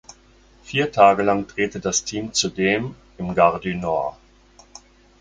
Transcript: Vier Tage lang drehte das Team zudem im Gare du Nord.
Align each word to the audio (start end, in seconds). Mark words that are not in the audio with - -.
Vier 0.63 0.91
Tage 0.91 1.21
lang 1.21 1.45
drehte 1.45 1.79
das 1.79 2.03
Team 2.03 2.33
zudem 2.33 2.95
im 3.19 3.35
Gare 3.35 3.59
du 3.59 3.75
Nord. 3.75 4.17